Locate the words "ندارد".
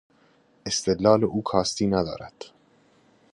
1.87-2.43